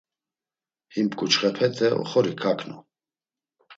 [0.93, 2.77] Him ǩuçxepete oxori kaǩnu.